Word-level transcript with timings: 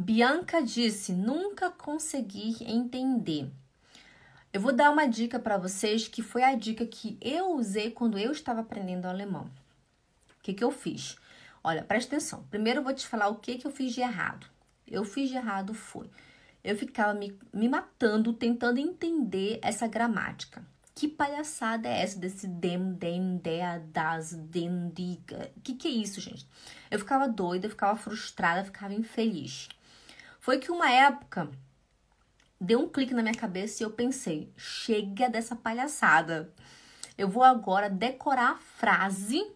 Bianca 0.00 0.62
disse: 0.62 1.12
nunca 1.12 1.70
consegui 1.70 2.56
entender. 2.64 3.50
Eu 4.50 4.58
vou 4.58 4.72
dar 4.72 4.90
uma 4.90 5.06
dica 5.06 5.38
para 5.38 5.58
vocês 5.58 6.08
que 6.08 6.22
foi 6.22 6.42
a 6.42 6.54
dica 6.54 6.86
que 6.86 7.18
eu 7.20 7.50
usei 7.50 7.90
quando 7.90 8.18
eu 8.18 8.32
estava 8.32 8.62
aprendendo 8.62 9.04
alemão. 9.04 9.44
O 9.44 10.42
que, 10.42 10.54
que 10.54 10.64
eu 10.64 10.70
fiz? 10.70 11.18
Olha, 11.62 11.84
presta 11.84 12.16
atenção. 12.16 12.42
Primeiro 12.50 12.80
eu 12.80 12.84
vou 12.84 12.94
te 12.94 13.06
falar 13.06 13.28
o 13.28 13.36
que, 13.36 13.58
que 13.58 13.66
eu 13.66 13.70
fiz 13.70 13.92
de 13.92 14.00
errado. 14.00 14.46
Eu 14.88 15.04
fiz 15.04 15.28
de 15.28 15.36
errado 15.36 15.74
foi. 15.74 16.08
Eu 16.64 16.78
ficava 16.78 17.12
me, 17.12 17.38
me 17.52 17.68
matando 17.68 18.32
tentando 18.32 18.80
entender 18.80 19.58
essa 19.60 19.86
gramática. 19.86 20.64
Que 20.94 21.08
palhaçada 21.08 21.86
é 21.86 22.00
essa 22.00 22.18
desse 22.18 22.48
dem, 22.48 22.94
dem, 22.94 23.36
der, 23.36 23.80
das, 23.80 24.32
den, 24.32 24.88
diga? 24.94 25.52
Que 25.62 25.74
que 25.74 25.88
é 25.88 25.90
isso, 25.90 26.22
gente? 26.22 26.48
Eu 26.90 26.98
ficava 26.98 27.28
doida, 27.28 27.66
eu 27.66 27.70
ficava 27.70 27.98
frustrada, 27.98 28.62
eu 28.62 28.64
ficava 28.64 28.94
infeliz. 28.94 29.68
Foi 30.50 30.58
que 30.58 30.72
uma 30.72 30.90
época 30.90 31.48
deu 32.60 32.80
um 32.80 32.88
clique 32.88 33.14
na 33.14 33.22
minha 33.22 33.36
cabeça 33.36 33.80
e 33.80 33.86
eu 33.86 33.90
pensei: 33.92 34.52
chega 34.56 35.28
dessa 35.28 35.54
palhaçada. 35.54 36.52
Eu 37.16 37.28
vou 37.28 37.44
agora 37.44 37.88
decorar 37.88 38.54
a 38.54 38.56
frase 38.56 39.48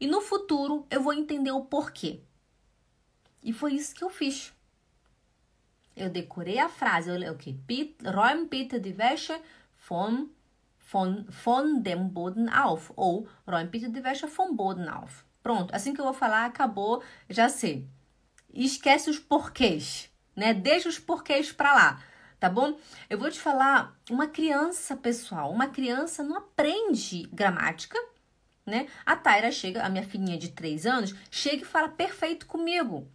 e 0.00 0.08
no 0.08 0.20
futuro 0.20 0.84
eu 0.90 1.00
vou 1.00 1.12
entender 1.12 1.52
o 1.52 1.66
porquê. 1.66 2.20
E 3.44 3.52
foi 3.52 3.74
isso 3.74 3.94
que 3.94 4.02
eu 4.02 4.10
fiz. 4.10 4.52
Eu 5.94 6.10
decorei 6.10 6.58
a 6.58 6.68
frase, 6.68 7.08
eu 7.08 7.32
o 7.32 7.38
que? 7.38 7.56
Räum 8.04 8.48
bitte 8.48 8.80
die 8.80 8.98
Wäsche 8.98 9.40
von, 9.76 10.30
von, 10.78 11.26
von 11.30 11.80
dem 11.80 12.08
Boden 12.08 12.48
auf. 12.48 12.90
Ou 12.96 13.28
räum 13.46 13.68
bitte 13.68 13.88
die 13.88 14.02
Wäsche 14.02 14.26
vom 14.26 14.56
Boden 14.56 14.88
auf. 14.88 15.24
Pronto, 15.44 15.72
assim 15.72 15.94
que 15.94 16.00
eu 16.00 16.04
vou 16.06 16.12
falar, 16.12 16.46
acabou, 16.46 17.04
já 17.30 17.48
sei. 17.48 17.88
Esquece 18.52 19.10
os 19.10 19.18
porquês, 19.18 20.10
né? 20.36 20.52
Deixa 20.52 20.88
os 20.88 20.98
porquês 20.98 21.52
para 21.52 21.74
lá 21.74 22.02
tá 22.42 22.50
bom? 22.50 22.76
Eu 23.08 23.20
vou 23.20 23.30
te 23.30 23.38
falar, 23.38 23.96
uma 24.10 24.26
criança, 24.26 24.96
pessoal, 24.96 25.52
uma 25.52 25.68
criança 25.68 26.24
não 26.24 26.38
aprende 26.38 27.28
gramática, 27.32 27.96
né? 28.66 28.88
A 29.06 29.14
Taira 29.14 29.52
chega, 29.52 29.80
a 29.80 29.88
minha 29.88 30.02
filhinha 30.02 30.36
de 30.36 30.48
3 30.48 30.84
anos, 30.84 31.14
chega 31.30 31.62
e 31.62 31.64
fala 31.64 31.88
perfeito 31.88 32.46
comigo. 32.46 33.06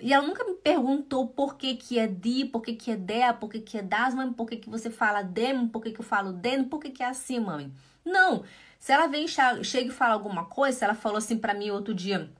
E 0.00 0.14
ela 0.14 0.26
nunca 0.26 0.44
me 0.44 0.54
perguntou 0.54 1.28
por 1.28 1.56
que, 1.58 1.76
que 1.76 1.98
é 1.98 2.06
di, 2.06 2.46
por 2.46 2.62
que, 2.62 2.72
que 2.72 2.90
é 2.90 2.96
dea, 2.96 3.34
por 3.34 3.50
que, 3.50 3.60
que 3.60 3.76
é 3.76 3.82
das, 3.82 4.14
mãe, 4.14 4.32
por 4.32 4.46
que, 4.46 4.56
que 4.56 4.70
você 4.70 4.88
fala 4.88 5.20
dem, 5.20 5.68
por 5.68 5.82
que, 5.82 5.90
que 5.90 6.00
eu 6.00 6.04
falo 6.04 6.32
den, 6.32 6.64
por 6.64 6.80
que, 6.80 6.88
que 6.88 7.02
é 7.02 7.08
assim, 7.08 7.38
mãe. 7.38 7.70
Não. 8.02 8.44
Se 8.78 8.92
ela 8.92 9.08
vem, 9.08 9.26
chega 9.28 9.88
e 9.88 9.90
fala 9.90 10.14
alguma 10.14 10.46
coisa, 10.46 10.86
ela 10.86 10.94
falou 10.94 11.18
assim 11.18 11.36
para 11.36 11.52
mim 11.52 11.68
outro 11.68 11.94
dia, 11.94 12.30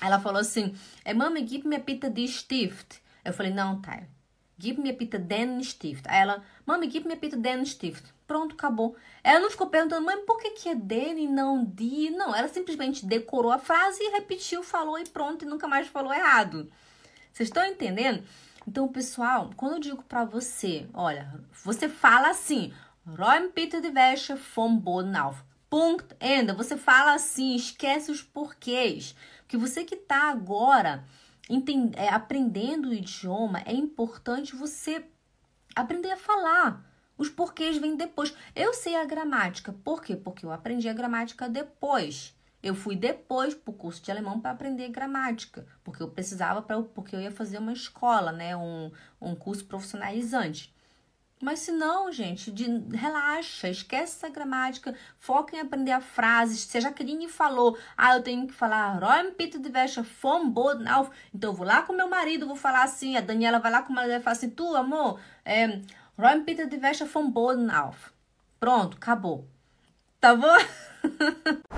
ela 0.00 0.18
falou 0.20 0.40
assim, 0.40 0.74
é, 1.04 1.12
mãe, 1.14 1.46
give 1.46 1.66
me 1.66 1.76
a 1.76 1.80
pita 1.80 2.10
de 2.10 2.26
stift. 2.26 3.00
Eu 3.24 3.32
falei, 3.32 3.52
não, 3.52 3.80
Taira 3.80 4.08
Gib 4.60 4.78
me 4.78 4.92
pita 4.92 5.18
den 5.18 5.62
Stift. 5.64 6.06
Aí 6.06 6.20
ela, 6.20 6.44
mami, 6.66 6.90
gib 6.90 7.06
me 7.06 7.16
pita 7.16 7.36
den 7.36 7.64
Stift. 7.64 8.04
Pronto, 8.26 8.54
acabou. 8.54 8.94
Ela 9.24 9.40
não 9.40 9.50
ficou 9.50 9.68
perguntando, 9.68 10.04
mãe, 10.04 10.18
por 10.26 10.38
que, 10.38 10.50
que 10.50 10.68
é 10.68 10.74
den 10.74 11.18
e 11.18 11.26
não 11.26 11.64
di? 11.64 12.10
Não, 12.10 12.34
ela 12.34 12.46
simplesmente 12.46 13.06
decorou 13.06 13.50
a 13.50 13.58
frase 13.58 13.98
e 14.02 14.10
repetiu, 14.10 14.62
falou 14.62 14.98
e 14.98 15.08
pronto, 15.08 15.44
e 15.44 15.48
nunca 15.48 15.66
mais 15.66 15.88
falou 15.88 16.12
errado. 16.12 16.70
Vocês 17.32 17.48
estão 17.48 17.64
entendendo? 17.64 18.22
Então, 18.68 18.86
pessoal, 18.86 19.50
quando 19.56 19.76
eu 19.76 19.80
digo 19.80 20.02
para 20.02 20.24
você, 20.24 20.86
olha, 20.92 21.32
você 21.64 21.88
fala 21.88 22.28
assim, 22.28 22.72
Räum 23.06 23.50
bitte 23.52 23.80
die 23.80 23.90
Wäsche 23.90 24.36
vom 24.36 24.76
Boden 24.76 25.16
auf. 25.16 25.42
Punkt, 25.70 26.16
Ende. 26.20 26.52
Você 26.52 26.76
fala 26.76 27.14
assim, 27.14 27.54
esquece 27.54 28.10
os 28.10 28.22
porquês. 28.22 29.14
Porque 29.42 29.56
você 29.56 29.84
que 29.84 29.94
tá 29.94 30.28
agora 30.28 31.04
entend, 31.48 31.92
é, 31.96 32.08
aprendendo 32.08 32.88
o 32.88 32.92
idioma, 32.92 33.62
é 33.64 33.72
importante 33.72 34.56
você 34.56 35.04
aprender 35.74 36.10
a 36.10 36.16
falar. 36.16 36.84
Os 37.16 37.28
porquês 37.28 37.78
vêm 37.78 37.96
depois. 37.96 38.34
Eu 38.54 38.74
sei 38.74 38.96
a 38.96 39.04
gramática. 39.04 39.72
Por 39.72 40.02
quê? 40.02 40.16
Porque 40.16 40.44
eu 40.44 40.50
aprendi 40.50 40.88
a 40.88 40.92
gramática 40.92 41.48
depois. 41.48 42.34
Eu 42.62 42.74
fui 42.74 42.96
depois 42.96 43.54
para 43.54 43.70
o 43.70 43.74
curso 43.74 44.02
de 44.02 44.10
alemão 44.10 44.40
para 44.40 44.50
aprender 44.50 44.88
gramática, 44.88 45.66
porque 45.82 46.02
eu 46.02 46.10
precisava 46.10 46.60
para 46.60 46.82
porque 46.82 47.16
eu 47.16 47.20
ia 47.20 47.30
fazer 47.30 47.58
uma 47.58 47.72
escola, 47.72 48.32
né, 48.32 48.54
um, 48.54 48.90
um 49.20 49.34
curso 49.34 49.64
profissionalizante. 49.64 50.74
Mas 51.42 51.60
se 51.60 51.72
não, 51.72 52.12
gente, 52.12 52.50
de, 52.50 52.66
relaxa, 52.94 53.68
esquece 53.68 54.16
essa 54.16 54.28
gramática, 54.28 54.94
foca 55.18 55.56
em 55.56 55.60
aprender 55.60 55.92
a 55.92 56.00
frase. 56.00 56.58
Se 56.58 56.76
a 56.76 56.80
Jaqueline 56.82 57.28
falou, 57.28 57.78
ah, 57.96 58.14
eu 58.14 58.22
tenho 58.22 58.46
que 58.46 58.52
falar 58.52 58.98
Räum 58.98 59.32
bitte 59.36 59.58
die 59.58 59.72
Wäsche 59.72 60.02
vom 60.02 60.50
Boden 60.50 60.86
auf. 60.86 61.10
Então 61.34 61.50
eu 61.50 61.56
vou 61.56 61.66
lá 61.66 61.80
com 61.80 61.94
meu 61.94 62.10
marido, 62.10 62.46
vou 62.46 62.56
falar 62.56 62.82
assim. 62.82 63.16
A 63.16 63.22
Daniela 63.22 63.58
vai 63.58 63.72
lá 63.72 63.82
com 63.82 63.90
o 63.90 63.96
marido 63.96 64.12
e 64.16 64.20
fala 64.20 64.36
assim: 64.36 64.50
Tu, 64.50 64.76
amor, 64.76 65.18
é, 65.42 65.80
Räum 66.18 66.44
bitte 66.44 66.66
die 66.66 66.78
Wäsche 66.78 67.06
vom 67.06 67.30
Boden 67.30 67.70
auf. 67.70 68.12
Pronto, 68.58 68.98
acabou. 68.98 69.48
Tá 70.20 70.34
bom? 70.36 70.58